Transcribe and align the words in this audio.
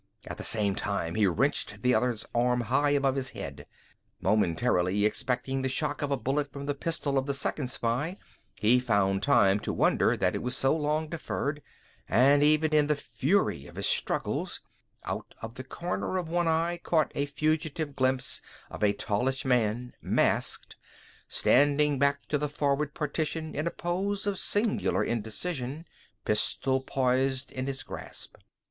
At 0.25 0.39
the 0.39 0.43
same 0.43 0.73
time 0.73 1.13
he 1.13 1.27
wrenched 1.27 1.83
the 1.83 1.93
other's 1.93 2.25
arm 2.33 2.61
high 2.61 2.89
above 2.89 3.13
his 3.13 3.29
head. 3.29 3.67
Momentarily 4.19 5.05
expecting 5.05 5.61
the 5.61 5.69
shock 5.69 6.01
of 6.01 6.09
a 6.09 6.17
bullet 6.17 6.51
from 6.51 6.65
the 6.65 6.73
pistol 6.73 7.19
of 7.19 7.27
the 7.27 7.35
second 7.35 7.67
spy, 7.69 8.17
he 8.55 8.79
found 8.79 9.21
time 9.21 9.59
to 9.59 9.71
wonder 9.71 10.17
that 10.17 10.33
it 10.33 10.41
was 10.41 10.57
so 10.57 10.75
long 10.75 11.07
deferred, 11.07 11.61
and 12.09 12.41
even 12.41 12.73
in 12.73 12.87
the 12.87 12.95
fury 12.95 13.67
of 13.67 13.75
his 13.75 13.85
struggles, 13.85 14.59
out 15.03 15.35
of 15.39 15.53
the 15.53 15.63
corner 15.63 16.17
of 16.17 16.29
one 16.29 16.47
eye 16.47 16.79
caught 16.81 17.11
a 17.13 17.27
fugitive 17.27 17.95
glimpse 17.95 18.41
of 18.71 18.83
a 18.83 18.93
tallish 18.93 19.45
man, 19.45 19.93
masked, 20.01 20.75
standing 21.27 21.99
back 21.99 22.25
to 22.27 22.39
the 22.39 22.49
forward 22.49 22.95
partition 22.95 23.53
in 23.53 23.67
a 23.67 23.69
pose 23.69 24.25
of 24.25 24.39
singular 24.39 25.03
indecision, 25.03 25.85
pistol 26.25 26.81
poised 26.81 27.51
in 27.51 27.67
his 27.67 27.83
grasp. 27.83 28.35